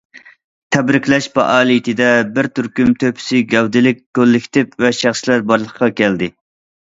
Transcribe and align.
تەبرىكلەش 0.75 1.25
پائالىيىتىدە 1.35 2.07
بىر 2.37 2.49
تۈركۈم 2.59 2.95
تۆھپىسى 3.03 3.43
گەۋدىلىك 3.53 4.01
كوللېكتىپ 4.21 4.75
ۋە 4.87 4.91
شەخسلەر 5.03 5.45
بارلىققا 5.53 5.93
كەلدى. 6.03 6.33